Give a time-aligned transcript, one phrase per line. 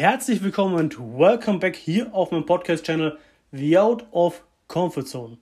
[0.00, 3.18] Herzlich willkommen und welcome back hier auf meinem Podcast-Channel
[3.52, 5.36] The Out of Comfort Zone.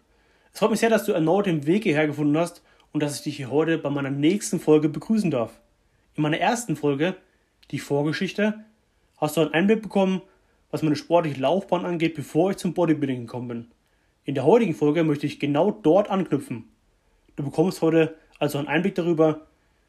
[0.53, 3.23] Es freut mich sehr, dass du erneut den Weg hierher gefunden hast und dass ich
[3.23, 5.61] dich hier heute bei meiner nächsten Folge begrüßen darf.
[6.17, 7.15] In meiner ersten Folge,
[7.71, 8.65] die Vorgeschichte,
[9.19, 10.23] hast du einen Einblick bekommen,
[10.73, 13.67] was meine sportliche Laufbahn angeht, bevor ich zum Bodybuilding gekommen bin.
[14.25, 16.65] In der heutigen Folge möchte ich genau dort anknüpfen.
[17.37, 19.47] Du bekommst heute also einen Einblick darüber,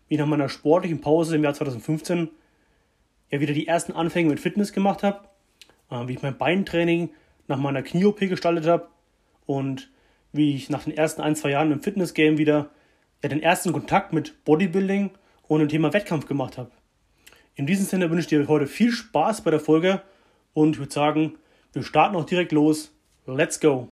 [0.10, 2.30] wie nach meiner sportlichen Pause im Jahr 2015
[3.30, 5.28] ja wieder die ersten Anfänge mit Fitness gemacht habe,
[5.90, 7.12] äh, wie ich mein Beintraining
[7.48, 8.88] nach meiner Knie-OP gestaltet habe
[9.46, 9.90] und
[10.32, 12.70] wie ich nach den ersten ein, zwei Jahren im Fitness-Game wieder
[13.24, 15.12] ja, den ersten Kontakt mit Bodybuilding
[15.48, 16.72] und dem Thema Wettkampf gemacht habe.
[17.56, 20.02] In diesem Sinne wünsche ich dir heute viel Spaß bei der Folge
[20.54, 21.38] und ich würde sagen,
[21.74, 22.92] wir starten auch direkt los.
[23.26, 23.90] Let's go!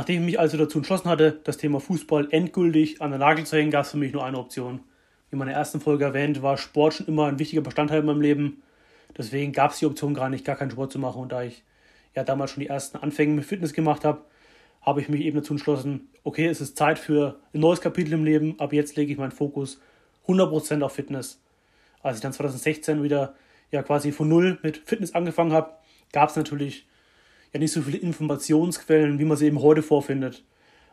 [0.00, 3.58] Nachdem ich mich also dazu entschlossen hatte, das Thema Fußball endgültig an der Nagel zu
[3.58, 4.80] hängen, gab es für mich nur eine Option.
[5.28, 8.22] Wie in meiner ersten Folge erwähnt, war Sport schon immer ein wichtiger Bestandteil in meinem
[8.22, 8.62] Leben.
[9.18, 11.20] Deswegen gab es die Option gar nicht, gar keinen Sport zu machen.
[11.20, 11.64] Und da ich
[12.16, 14.22] ja damals schon die ersten Anfänge mit Fitness gemacht habe,
[14.80, 18.24] habe ich mich eben dazu entschlossen, okay, es ist Zeit für ein neues Kapitel im
[18.24, 19.82] Leben, aber jetzt lege ich meinen Fokus
[20.26, 21.42] 100% auf Fitness.
[22.02, 23.34] Als ich dann 2016 wieder
[23.70, 25.74] ja quasi von Null mit Fitness angefangen habe,
[26.10, 26.86] gab es natürlich
[27.52, 30.44] ja nicht so viele Informationsquellen, wie man sie eben heute vorfindet.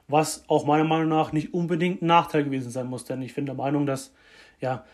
[0.08, 3.46] Was auch meiner Meinung nach nicht unbedingt ein Nachteil gewesen sein muss, denn ich bin
[3.46, 4.14] der Meinung, dass
[4.62, 4.86] ja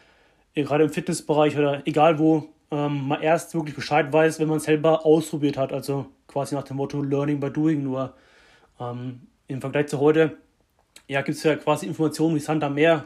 [0.56, 4.64] gerade im Fitnessbereich oder egal wo ähm, man erst wirklich Bescheid weiß, wenn man es
[4.64, 5.72] selber ausprobiert hat.
[5.72, 8.14] Also quasi nach dem Motto Learning by Doing nur.
[8.80, 10.38] Ähm, Im Vergleich zu heute
[11.08, 13.06] ja, gibt es ja quasi Informationen wie Sand am Meer.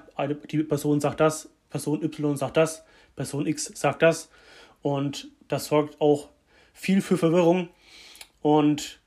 [0.49, 4.29] Die Person sagt das, Person Y sagt das, Person X sagt das.
[4.81, 6.29] Und das sorgt auch
[6.73, 7.69] viel für Verwirrung.
[8.47, 9.01] Und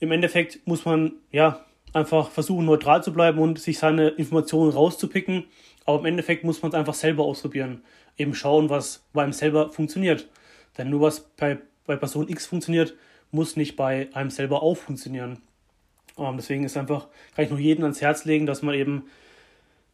[0.00, 1.64] im Endeffekt muss man ja
[1.94, 5.44] einfach versuchen, neutral zu bleiben und sich seine Informationen rauszupicken.
[5.86, 7.82] Aber im Endeffekt muss man es einfach selber ausprobieren.
[8.18, 10.28] Eben schauen, was bei einem selber funktioniert.
[10.76, 11.56] Denn nur was bei,
[11.86, 12.94] bei Person X funktioniert,
[13.30, 15.40] muss nicht bei einem selber auch funktionieren.
[16.18, 19.04] Ähm, deswegen ist einfach, kann ich nur jedem ans Herz legen, dass man eben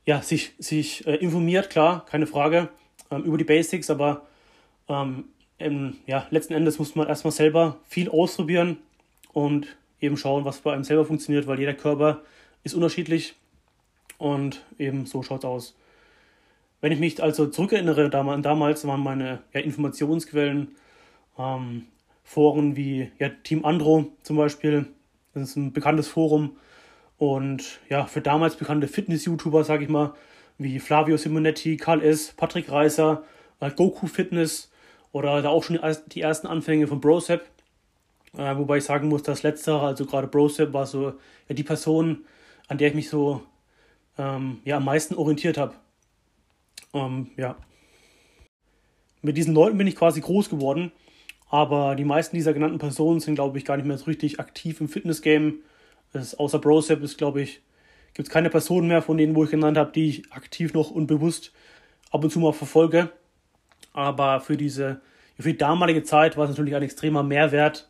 [0.04, 2.68] ja, sich, sich äh, informiert, klar, keine Frage,
[3.12, 4.26] ähm, über die Basics, aber
[4.88, 5.26] ähm,
[5.58, 8.78] ähm, ja, letzten Endes muss man erstmal selber viel ausprobieren
[9.32, 9.66] und
[10.00, 12.22] eben schauen, was bei einem selber funktioniert, weil jeder Körper
[12.64, 13.34] ist unterschiedlich
[14.18, 15.76] und eben so schaut es aus.
[16.80, 20.74] Wenn ich mich also zurückerinnere, damals waren meine ja, Informationsquellen
[21.38, 21.86] ähm,
[22.24, 24.86] Foren wie ja, Team Andro zum Beispiel,
[25.32, 26.56] das ist ein bekanntes Forum
[27.18, 30.14] und ja, für damals bekannte Fitness-YouTuber, sage ich mal,
[30.58, 33.22] wie Flavio Simonetti, Karl S., Patrick Reiser,
[33.60, 34.71] äh, Goku Fitness
[35.12, 35.78] oder da auch schon
[36.08, 37.42] die ersten Anfänge von Brosep.
[38.36, 41.12] Äh, wobei ich sagen muss, das letztere, also gerade Brosep, war so
[41.48, 42.24] ja, die Person,
[42.66, 43.42] an der ich mich so
[44.18, 45.74] ähm, ja, am meisten orientiert habe.
[46.94, 47.56] Ähm, ja.
[49.20, 50.92] Mit diesen Leuten bin ich quasi groß geworden,
[51.48, 54.80] aber die meisten dieser genannten Personen sind, glaube ich, gar nicht mehr so richtig aktiv
[54.80, 55.54] im Fitnessgame.
[56.12, 57.60] Außer Brosep ist, glaube ich,
[58.14, 60.90] gibt es keine Personen mehr von denen, wo ich genannt habe, die ich aktiv noch
[60.90, 61.52] unbewusst
[62.10, 63.10] ab und zu mal verfolge.
[63.92, 65.00] Aber für diese,
[65.38, 67.88] für die damalige Zeit war es natürlich ein extremer Mehrwert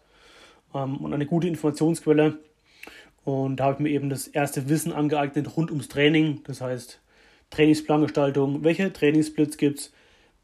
[0.74, 2.38] ähm, und eine gute Informationsquelle.
[3.24, 6.40] Und da habe ich mir eben das erste Wissen angeeignet rund ums Training.
[6.44, 7.00] Das heißt,
[7.50, 9.92] Trainingsplangestaltung, welche Trainingssplits gibt es,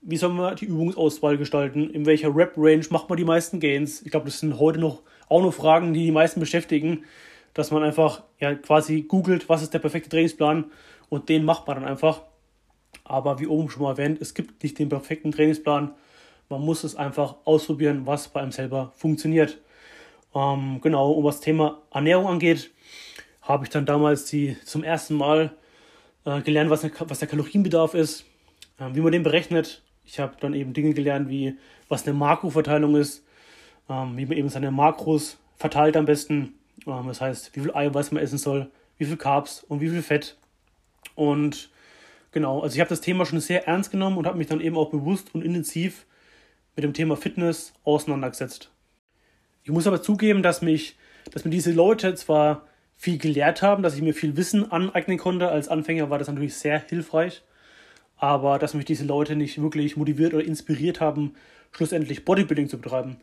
[0.00, 4.02] wie soll man die Übungsauswahl gestalten, in welcher Rep-Range macht man die meisten Gains.
[4.02, 7.04] Ich glaube, das sind heute noch auch noch Fragen, die die meisten beschäftigen,
[7.52, 10.66] dass man einfach ja, quasi googelt, was ist der perfekte Trainingsplan
[11.08, 12.22] und den macht man dann einfach.
[13.04, 15.92] Aber wie oben schon mal erwähnt, es gibt nicht den perfekten Trainingsplan.
[16.48, 19.58] Man muss es einfach ausprobieren, was bei einem selber funktioniert.
[20.34, 22.70] Ähm, genau, und was das Thema Ernährung angeht,
[23.42, 25.54] habe ich dann damals die zum ersten Mal
[26.24, 28.24] äh, gelernt, was, was der Kalorienbedarf ist,
[28.78, 29.82] äh, wie man den berechnet.
[30.04, 31.56] Ich habe dann eben Dinge gelernt, wie
[31.88, 33.24] was eine Makroverteilung ist,
[33.88, 36.54] ähm, wie man eben seine Makros verteilt am besten.
[36.86, 40.02] Ähm, das heißt, wie viel Eiweiß man essen soll, wie viel Carbs und wie viel
[40.02, 40.36] Fett.
[41.14, 41.70] Und
[42.38, 44.76] Genau, also ich habe das Thema schon sehr ernst genommen und habe mich dann eben
[44.76, 46.06] auch bewusst und intensiv
[46.76, 48.70] mit dem Thema Fitness auseinandergesetzt.
[49.64, 50.96] Ich muss aber zugeben, dass mich,
[51.32, 52.64] dass mir diese Leute zwar
[52.96, 55.48] viel gelehrt haben, dass ich mir viel Wissen aneignen konnte.
[55.48, 57.42] Als Anfänger war das natürlich sehr hilfreich,
[58.16, 61.34] aber dass mich diese Leute nicht wirklich motiviert oder inspiriert haben,
[61.72, 63.16] schlussendlich Bodybuilding zu betreiben.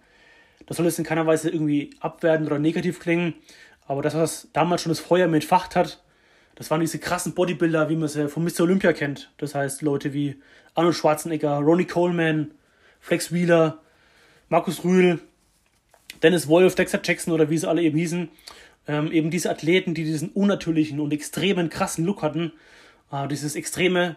[0.65, 3.33] Das soll jetzt in keiner Weise irgendwie abwertend oder negativ klingen,
[3.87, 6.03] aber das, was damals schon das Feuer mit entfacht hat,
[6.55, 8.61] das waren diese krassen Bodybuilder, wie man sie von Mr.
[8.61, 9.31] Olympia kennt.
[9.37, 10.35] Das heißt, Leute wie
[10.73, 12.51] Arnold Schwarzenegger, Ronnie Coleman,
[12.99, 13.79] Flex Wheeler,
[14.49, 15.19] Markus Rühl,
[16.23, 18.29] Dennis Wolf, Dexter Jackson oder wie sie alle eben hießen.
[18.87, 22.51] ähm, eben diese Athleten, die diesen unnatürlichen und extremen, krassen Look hatten,
[23.11, 24.15] äh, dieses Extreme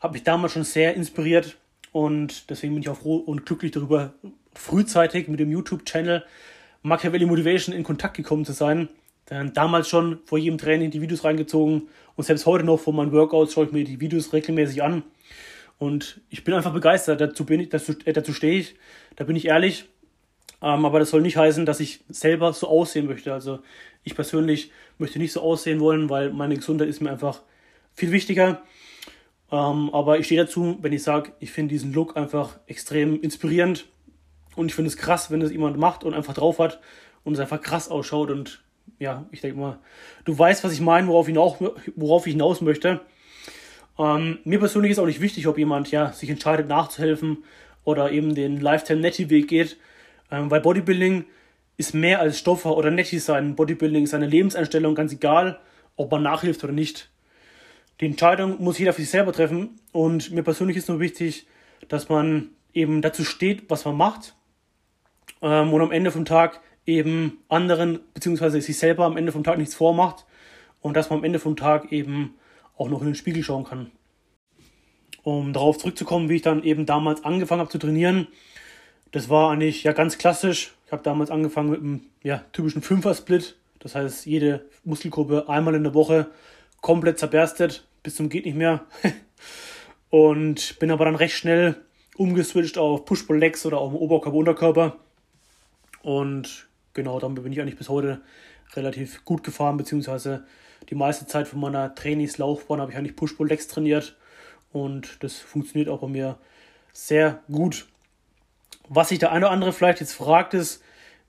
[0.00, 1.56] hat mich damals schon sehr inspiriert
[1.92, 4.14] und deswegen bin ich auch froh und glücklich darüber,
[4.54, 6.24] frühzeitig mit dem YouTube-Channel
[6.82, 8.88] Machiavelli Motivation in Kontakt gekommen zu sein.
[9.28, 13.12] Dann damals schon vor jedem Training die Videos reingezogen und selbst heute noch vor meinen
[13.12, 15.02] Workouts schaue ich mir die Videos regelmäßig an.
[15.78, 18.74] Und ich bin einfach begeistert, dazu, bin ich, dazu, äh, dazu stehe ich,
[19.16, 19.84] da bin ich ehrlich.
[20.62, 23.32] Ähm, aber das soll nicht heißen, dass ich selber so aussehen möchte.
[23.34, 23.60] Also
[24.02, 27.42] ich persönlich möchte nicht so aussehen wollen, weil meine Gesundheit ist mir einfach
[27.94, 28.62] viel wichtiger.
[29.52, 33.84] Ähm, aber ich stehe dazu, wenn ich sage, ich finde diesen Look einfach extrem inspirierend.
[34.56, 36.80] Und ich finde es krass, wenn das jemand macht und einfach drauf hat
[37.24, 38.30] und es einfach krass ausschaut.
[38.30, 38.62] Und
[38.98, 39.78] ja, ich denke mal,
[40.24, 41.60] du weißt, was ich meine, worauf ich, auch,
[41.96, 43.00] worauf ich hinaus möchte.
[43.98, 47.38] Ähm, mir persönlich ist auch nicht wichtig, ob jemand ja, sich entscheidet nachzuhelfen
[47.84, 49.76] oder eben den Lifetime-Netty-Weg geht.
[50.30, 51.24] Ähm, weil Bodybuilding
[51.76, 53.54] ist mehr als Stoffer oder Netty sein.
[53.54, 55.60] Bodybuilding ist eine Lebenseinstellung, ganz egal,
[55.96, 57.10] ob man nachhilft oder nicht.
[58.00, 59.80] Die Entscheidung muss jeder für sich selber treffen.
[59.92, 61.46] Und mir persönlich ist nur wichtig,
[61.88, 64.34] dass man eben dazu steht, was man macht
[65.42, 69.58] ähm, und am Ende vom Tag eben anderen beziehungsweise sich selber am Ende vom Tag
[69.58, 70.24] nichts vormacht
[70.80, 72.34] und dass man am Ende vom Tag eben
[72.76, 73.92] auch noch in den Spiegel schauen kann.
[75.22, 78.26] Um darauf zurückzukommen, wie ich dann eben damals angefangen habe zu trainieren,
[79.12, 80.74] das war eigentlich ja ganz klassisch.
[80.86, 83.56] Ich habe damals angefangen mit einem ja, typischen Fünfer-Split.
[83.78, 86.28] Das heißt, jede Muskelgruppe einmal in der Woche
[86.80, 88.86] komplett zerberstet, bis zum geht nicht mehr.
[90.10, 91.76] und bin aber dann recht schnell
[92.16, 94.96] umgeswitcht auf Push-Pull-Legs oder auf Oberkörper-Unterkörper.
[96.02, 98.20] Und genau, damit bin ich eigentlich bis heute
[98.74, 100.44] relativ gut gefahren, beziehungsweise
[100.90, 104.16] die meiste Zeit von meiner Trainingslaufbahn habe ich eigentlich Push-Pull-Legs trainiert
[104.72, 106.38] und das funktioniert auch bei mir
[106.92, 107.86] sehr gut.
[108.88, 110.82] Was sich der eine oder andere vielleicht jetzt fragt, ist,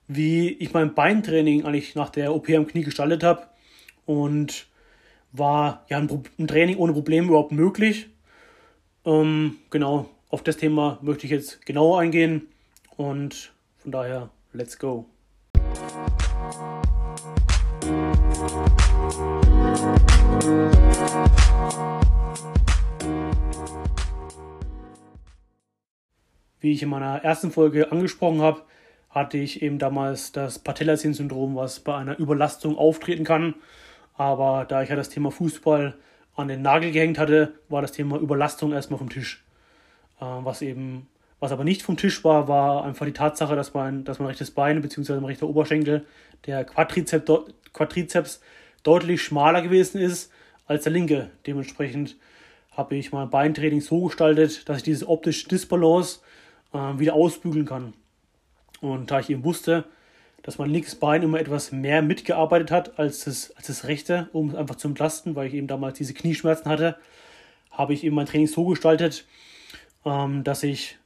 [0.08, 3.46] wie ich mein Beintraining eigentlich nach der OP am Knie gestaltet habe
[4.06, 4.66] und
[5.32, 8.08] war ja ein, ein Training ohne Probleme überhaupt möglich.
[9.04, 12.48] Ähm, genau, auf das Thema möchte ich jetzt genauer eingehen
[12.96, 15.06] und von daher Let's go.
[26.60, 28.62] Wie ich in meiner ersten Folge angesprochen habe,
[29.08, 33.54] hatte ich eben damals das Patellasehnensyndrom, was bei einer Überlastung auftreten kann.
[34.14, 35.96] Aber da ich ja das Thema Fußball
[36.36, 39.42] an den Nagel gehängt hatte, war das Thema Überlastung erstmal vom Tisch.
[40.20, 41.08] Äh, was eben
[41.40, 44.50] was aber nicht vom Tisch war, war einfach die Tatsache, dass mein, dass mein rechtes
[44.50, 45.14] Bein bzw.
[45.14, 46.04] mein rechter Oberschenkel,
[46.46, 47.32] der Quadrizeps,
[47.72, 48.40] Quadrizeps
[48.82, 50.30] deutlich schmaler gewesen ist
[50.66, 51.30] als der linke.
[51.46, 52.16] Dementsprechend
[52.72, 56.20] habe ich mein Beintraining so gestaltet, dass ich diese optische Disbalance
[56.72, 57.94] äh, wieder ausbügeln kann.
[58.80, 59.84] Und da ich eben wusste,
[60.42, 64.50] dass mein linkes Bein immer etwas mehr mitgearbeitet hat als das, als das rechte, um
[64.50, 66.96] es einfach zu entlasten, weil ich eben damals diese Knieschmerzen hatte,
[67.70, 69.26] habe ich eben mein Training so gestaltet,
[70.04, 70.98] ähm, dass ich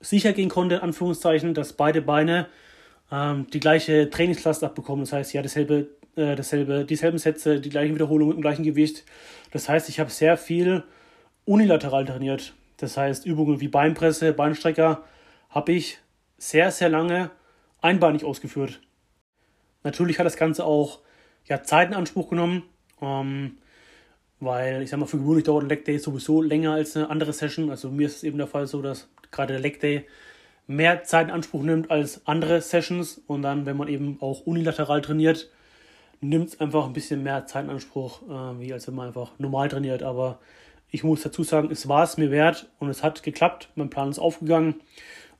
[0.00, 2.48] sicher gehen konnte, Anführungszeichen, dass beide Beine
[3.10, 5.04] ähm, die gleiche Trainingslast abbekommen.
[5.04, 9.04] Das heißt, ja, dasselbe, äh, dasselbe, dieselben Sätze, die gleichen Wiederholungen mit dem gleichen Gewicht.
[9.50, 10.84] Das heißt, ich habe sehr viel
[11.44, 12.54] unilateral trainiert.
[12.76, 15.04] Das heißt, Übungen wie Beinpresse, Beinstrecker
[15.48, 15.98] habe ich
[16.36, 17.30] sehr, sehr lange
[17.80, 18.80] einbeinig ausgeführt.
[19.82, 21.00] Natürlich hat das Ganze auch
[21.44, 22.64] ja, Zeit in Anspruch genommen,
[23.00, 23.58] ähm,
[24.40, 27.32] weil ich sag mal, für gewöhnlich dauert ein Leg Day sowieso länger als eine andere
[27.32, 27.70] Session.
[27.70, 30.06] Also mir ist es eben der Fall so, dass gerade der Leg Day
[30.66, 35.00] mehr Zeit in Anspruch nimmt als andere Sessions und dann, wenn man eben auch unilateral
[35.00, 35.50] trainiert,
[36.20, 39.32] nimmt es einfach ein bisschen mehr Zeit in Anspruch, äh, wie als wenn man einfach
[39.38, 40.02] normal trainiert.
[40.02, 40.38] Aber
[40.90, 43.70] ich muss dazu sagen, es war es mir wert und es hat geklappt.
[43.74, 44.76] Mein Plan ist aufgegangen.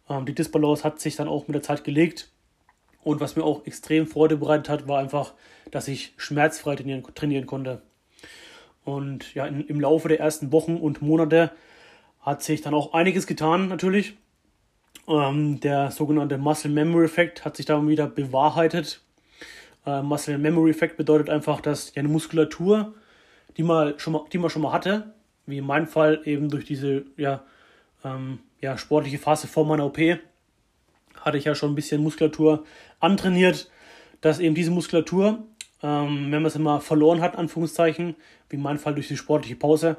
[0.09, 2.31] Ähm, die Disbalance hat sich dann auch mit der Zeit gelegt.
[3.03, 5.35] Und was mir auch extrem Freude bereitet hat, war einfach,
[5.71, 7.83] dass ich schmerzfrei trainieren, trainieren konnte.
[8.87, 11.51] Und ja, in, im Laufe der ersten Wochen und Monate
[12.21, 14.17] hat sich dann auch einiges getan, natürlich.
[15.09, 19.03] Ähm, der sogenannte Muscle Memory Effekt hat sich dann wieder bewahrheitet.
[19.85, 22.95] Äh, Muscle Memory Effekt bedeutet einfach, dass eine Muskulatur,
[23.57, 25.13] die man schon mal, die man schon mal hatte,
[25.47, 27.43] wie in meinem Fall eben durch diese ja,
[28.05, 29.99] ähm, ja, sportliche Phase vor meiner OP,
[31.21, 32.65] hatte ich ja schon ein bisschen Muskulatur
[33.01, 33.69] antrainiert,
[34.21, 35.45] dass eben diese Muskulatur,
[35.83, 38.17] ähm, wenn man es immer verloren hat, Anführungszeichen,
[38.49, 39.97] wie in meinem Fall durch die sportliche Pause,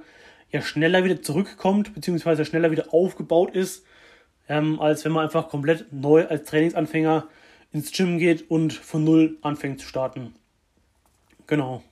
[0.51, 3.85] ja schneller wieder zurückkommt, beziehungsweise schneller wieder aufgebaut ist,
[4.47, 7.27] ähm, als wenn man einfach komplett neu als Trainingsanfänger
[7.73, 10.33] ins Gym geht und von null anfängt zu starten.
[11.47, 11.83] Genau.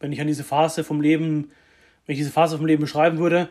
[0.00, 1.50] Wenn ich an diese Phase vom Leben,
[2.06, 3.48] wenn ich diese Phase vom Leben beschreiben würde,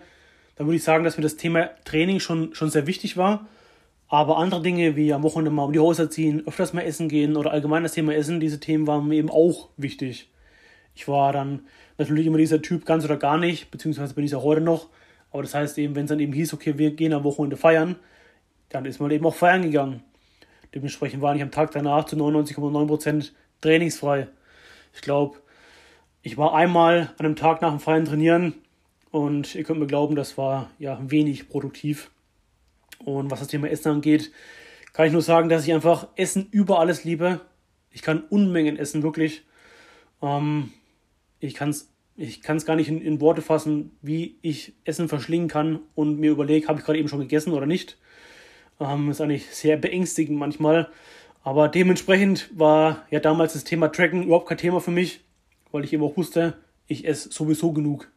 [0.55, 3.47] dann würde ich sagen, dass mir das Thema Training schon, schon sehr wichtig war.
[4.09, 7.35] Aber andere Dinge wie am Wochenende mal um die Häuser ziehen, öfters mal essen gehen
[7.35, 10.29] oder allgemein das Thema Essen, diese Themen waren mir eben auch wichtig.
[10.95, 11.61] Ich war dann
[11.97, 14.87] natürlich immer dieser Typ ganz oder gar nicht, beziehungsweise bin ich auch heute noch.
[15.31, 17.97] Aber das heißt eben, wenn es dann eben hieß, okay, wir gehen am Wochenende feiern,
[18.69, 20.03] dann ist man eben auch feiern gegangen.
[20.73, 24.27] Dementsprechend war ich am Tag danach zu 99,9% trainingsfrei.
[24.93, 25.37] Ich glaube,
[26.21, 28.53] ich war einmal an einem Tag nach dem Feiern trainieren
[29.11, 32.09] und ihr könnt mir glauben, das war ja wenig produktiv.
[33.03, 34.31] Und was das Thema Essen angeht,
[34.93, 37.41] kann ich nur sagen, dass ich einfach Essen über alles liebe.
[37.91, 39.43] Ich kann Unmengen essen, wirklich.
[40.21, 40.71] Ähm,
[41.39, 45.47] ich kann es ich kann's gar nicht in, in, Worte fassen, wie ich Essen verschlingen
[45.47, 47.99] kann und mir überlege, habe ich gerade eben schon gegessen oder nicht.
[48.79, 50.89] Ähm, ist eigentlich sehr beängstigend manchmal.
[51.43, 55.21] Aber dementsprechend war ja damals das Thema Tracken überhaupt kein Thema für mich,
[55.71, 58.11] weil ich eben auch wusste, ich esse sowieso genug.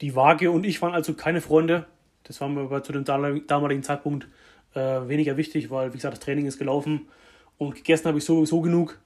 [0.00, 1.86] Die Waage und ich waren also keine Freunde.
[2.24, 4.28] Das war mir aber zu dem damaligen Zeitpunkt
[4.74, 7.08] äh, weniger wichtig, weil, wie gesagt, das Training ist gelaufen
[7.58, 8.98] und gegessen habe ich sowieso genug.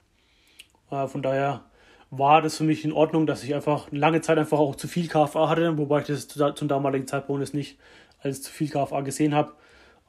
[0.89, 1.63] Äh, von daher
[2.11, 5.07] war das für mich in Ordnung, dass ich einfach lange Zeit einfach auch zu viel
[5.07, 7.77] KFA hatte, wobei ich das zum damaligen Zeitpunkt jetzt nicht
[8.21, 9.53] als zu viel KFA gesehen habe.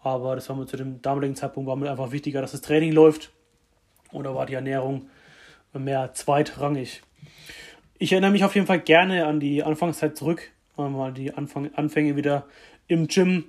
[0.03, 2.93] Aber das war mir zu dem damaligen Zeitpunkt war mir einfach wichtiger, dass das Training
[2.93, 3.33] läuft.
[4.13, 5.11] Und da war die Ernährung
[5.75, 7.03] mehr zweitrangig.
[7.99, 12.17] Ich erinnere mich auf jeden Fall gerne an die Anfangszeit zurück, mal die Anfang, Anfänge
[12.17, 12.47] wieder
[12.91, 13.45] im Gym.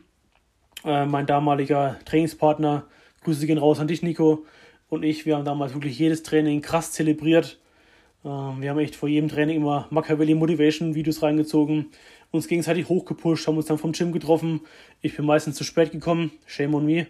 [0.85, 2.85] Äh, mein damaliger Trainingspartner,
[3.23, 4.45] Grüße gehen raus an dich, Nico,
[4.89, 7.59] und ich, wir haben damals wirklich jedes Training krass zelebriert.
[8.23, 11.87] Äh, wir haben echt vor jedem Training immer Machiavelli Motivation Videos reingezogen,
[12.29, 14.61] uns gegenseitig hochgepusht, haben uns dann vom Gym getroffen.
[15.01, 17.07] Ich bin meistens zu spät gekommen, shame on me.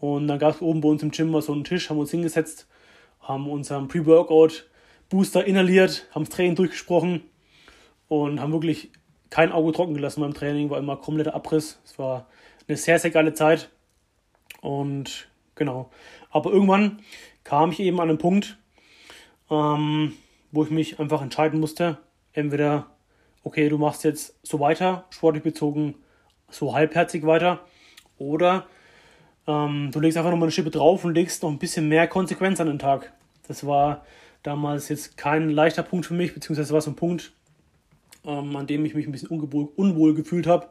[0.00, 2.12] Und dann gab es oben bei uns im Gym mal so einen Tisch, haben uns
[2.12, 2.68] hingesetzt,
[3.20, 4.68] haben unseren Pre-Workout
[5.08, 7.22] Booster inhaliert, haben das Training durchgesprochen
[8.06, 8.90] und haben wirklich
[9.30, 11.80] kein Auge trocken gelassen beim Training, war immer kompletter Abriss.
[11.84, 12.26] Es war
[12.66, 13.70] eine sehr, sehr geile Zeit.
[14.60, 15.90] Und genau.
[16.30, 17.00] Aber irgendwann
[17.44, 18.58] kam ich eben an einen Punkt,
[19.50, 20.14] ähm,
[20.52, 21.98] wo ich mich einfach entscheiden musste.
[22.32, 22.86] Entweder,
[23.42, 25.94] okay, du machst jetzt so weiter, sportlich bezogen,
[26.50, 27.60] so halbherzig weiter,
[28.18, 28.66] oder
[29.46, 32.60] ähm, du legst einfach nochmal eine Schippe drauf und legst noch ein bisschen mehr Konsequenz
[32.60, 33.12] an den Tag.
[33.46, 34.04] Das war
[34.42, 37.32] damals jetzt kein leichter Punkt für mich, beziehungsweise war es ein Punkt,
[38.28, 40.68] ähm, an dem ich mich ein bisschen unwohl, unwohl gefühlt habe,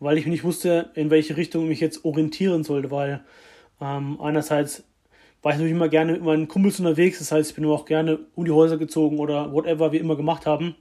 [0.00, 3.22] weil ich nicht wusste, in welche Richtung ich mich jetzt orientieren sollte, weil
[3.80, 4.84] ähm, einerseits
[5.42, 8.18] war ich natürlich immer gerne mit meinen Kumpels unterwegs, das heißt, ich bin auch gerne
[8.34, 10.74] um die Häuser gezogen oder whatever wir immer gemacht haben.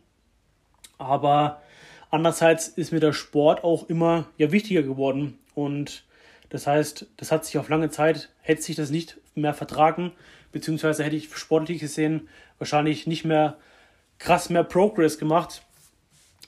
[0.98, 1.62] Aber
[2.10, 6.06] andererseits ist mir der Sport auch immer ja wichtiger geworden und
[6.50, 10.14] das heißt, das hat sich auf lange Zeit, hätte sich das nicht mehr vertragen,
[10.54, 13.58] beziehungsweise hätte ich sportlich gesehen wahrscheinlich nicht mehr
[14.20, 15.64] krass mehr Progress gemacht,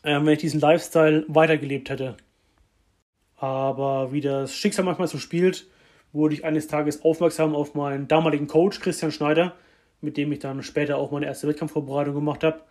[0.08, 2.16] äh, wenn ich diesen Lifestyle weitergelebt hätte.
[3.36, 5.68] Aber wie das Schicksal manchmal so spielt,
[6.14, 9.54] wurde ich eines Tages aufmerksam auf meinen damaligen Coach Christian Schneider,
[10.02, 12.62] mit dem ich dann später auch meine erste Wettkampfvorbereitung gemacht habe.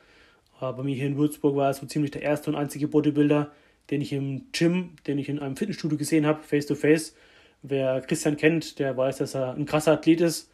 [0.61, 3.53] Äh, bei mir hier in Würzburg war er so ziemlich der erste und einzige Bodybuilder,
[3.91, 7.15] den ich im Gym, den ich in einem Fitnessstudio gesehen habe, face to face.
[7.63, 10.51] Wer Christian kennt, der weiß, dass er ein krasser Athlet ist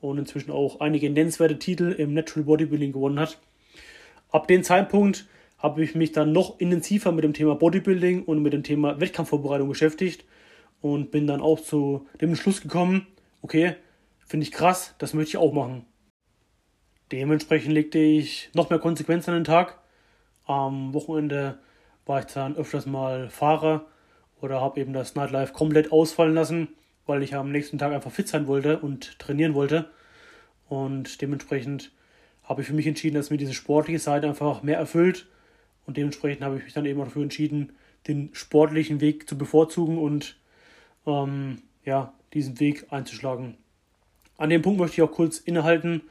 [0.00, 3.38] und inzwischen auch einige nennenswerte Titel im Natural Bodybuilding gewonnen hat.
[4.30, 5.26] Ab dem Zeitpunkt
[5.58, 9.68] habe ich mich dann noch intensiver mit dem Thema Bodybuilding und mit dem Thema Wettkampfvorbereitung
[9.68, 10.24] beschäftigt
[10.80, 13.06] und bin dann auch zu dem Schluss gekommen,
[13.42, 13.76] okay,
[14.26, 15.86] finde ich krass, das möchte ich auch machen.
[17.12, 19.78] Dementsprechend legte ich noch mehr Konsequenzen an den Tag.
[20.44, 21.58] Am Wochenende
[22.04, 23.86] war ich dann öfters mal Fahrer
[24.40, 26.68] oder habe eben das Nightlife komplett ausfallen lassen,
[27.06, 29.90] weil ich am nächsten Tag einfach fit sein wollte und trainieren wollte.
[30.68, 31.92] Und dementsprechend
[32.42, 35.26] habe ich für mich entschieden, dass mir diese sportliche Seite einfach mehr erfüllt
[35.86, 37.72] und dementsprechend habe ich mich dann eben dafür entschieden,
[38.06, 40.36] den sportlichen Weg zu bevorzugen und
[41.06, 43.56] ähm, ja, diesen Weg einzuschlagen.
[44.36, 46.02] An dem Punkt möchte ich auch kurz innehalten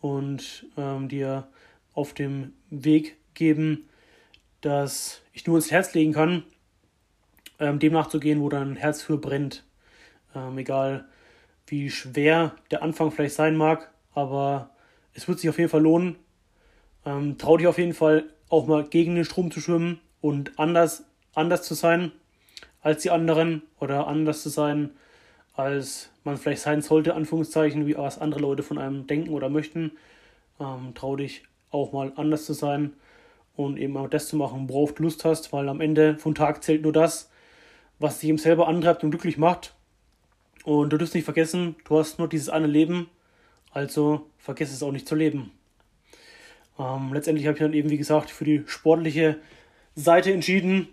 [0.00, 1.48] und ähm, dir
[1.94, 3.88] auf dem Weg geben,
[4.60, 6.44] dass ich nur ins Herz legen kann,
[7.58, 9.64] ähm, dem nachzugehen, wo dein Herz für brennt.
[10.34, 11.06] Ähm, egal
[11.66, 14.70] wie schwer der Anfang vielleicht sein mag, aber
[15.14, 16.16] es wird sich auf jeden Fall lohnen.
[17.04, 21.04] Ähm, trau dich auf jeden Fall auch mal gegen den Strom zu schwimmen und anders,
[21.34, 22.12] anders zu sein
[22.86, 24.90] als die anderen oder anders zu sein,
[25.54, 29.90] als man vielleicht sein sollte, Anführungszeichen, wie was andere Leute von einem denken oder möchten.
[30.60, 32.92] Ähm, trau dich auch mal anders zu sein
[33.56, 36.62] und eben auch das zu machen, worauf du Lust hast, weil am Ende vom Tag
[36.62, 37.28] zählt nur das,
[37.98, 39.74] was dich eben selber antreibt und glücklich macht.
[40.64, 43.08] Und du darfst nicht vergessen, du hast nur dieses eine Leben,
[43.72, 45.50] also vergiss es auch nicht zu leben.
[46.78, 49.38] Ähm, letztendlich habe ich dann eben, wie gesagt, für die sportliche
[49.94, 50.88] Seite entschieden.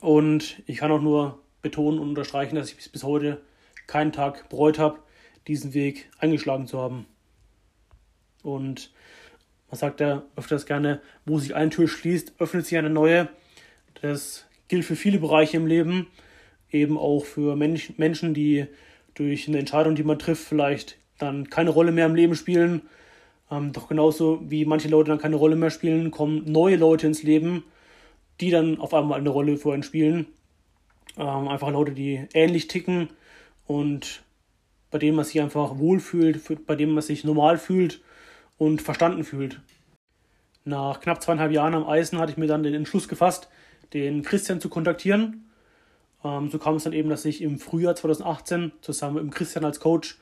[0.00, 3.40] Und ich kann auch nur betonen und unterstreichen, dass ich bis heute
[3.86, 4.98] keinen Tag bereut habe,
[5.46, 7.06] diesen Weg eingeschlagen zu haben.
[8.42, 8.92] Und
[9.70, 13.28] man sagt ja öfters gerne, wo sich eine Tür schließt, öffnet sich eine neue.
[14.00, 16.06] Das gilt für viele Bereiche im Leben,
[16.70, 18.66] eben auch für Mensch, Menschen, die
[19.14, 22.82] durch eine Entscheidung, die man trifft, vielleicht dann keine Rolle mehr im Leben spielen.
[23.50, 27.22] Ähm, doch genauso wie manche Leute dann keine Rolle mehr spielen, kommen neue Leute ins
[27.22, 27.64] Leben,
[28.40, 30.26] die dann auf einmal eine Rolle für einen spielen.
[31.16, 33.08] Ähm, einfach Leute, die ähnlich ticken
[33.66, 34.22] und
[34.90, 38.00] bei denen man sich einfach wohlfühlt, bei denen man sich normal fühlt
[38.58, 39.60] und verstanden fühlt.
[40.64, 43.48] Nach knapp zweieinhalb Jahren am Eisen hatte ich mir dann den Entschluss gefasst,
[43.92, 45.50] den Christian zu kontaktieren.
[46.24, 49.64] Ähm, so kam es dann eben, dass ich im Frühjahr 2018 zusammen mit dem Christian
[49.64, 50.18] als Coach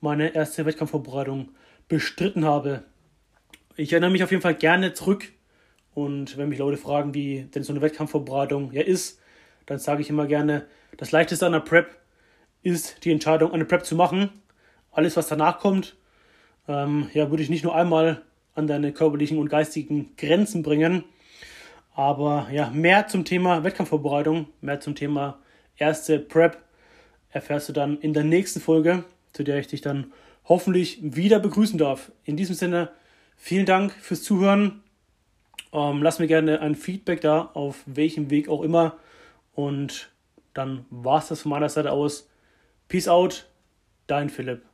[0.00, 1.48] meine erste Wettkampfvorbereitung
[1.88, 2.84] bestritten habe.
[3.76, 5.32] Ich erinnere mich auf jeden Fall gerne zurück
[5.94, 9.20] und wenn mich Leute fragen, wie denn so eine Wettkampfvorbereitung ja ist,
[9.66, 10.66] dann sage ich immer gerne,
[10.96, 11.96] das Leichteste an der Prep
[12.62, 14.30] ist die Entscheidung, eine Prep zu machen.
[14.90, 15.96] Alles, was danach kommt,
[16.66, 18.22] ähm, ja, würde ich nicht nur einmal
[18.54, 21.04] an deine körperlichen und geistigen Grenzen bringen,
[21.94, 25.38] aber ja, mehr zum Thema Wettkampfvorbereitung, mehr zum Thema
[25.76, 26.58] erste Prep
[27.30, 30.12] erfährst du dann in der nächsten Folge, zu der ich dich dann
[30.48, 32.10] hoffentlich wieder begrüßen darf.
[32.24, 32.90] In diesem Sinne,
[33.36, 34.82] vielen Dank fürs Zuhören.
[35.72, 38.96] Ähm, lass mir gerne ein Feedback da, auf welchem Weg auch immer.
[39.54, 40.10] Und
[40.54, 42.28] dann war es das von meiner Seite aus.
[42.88, 43.46] Peace out,
[44.06, 44.67] dein Philipp.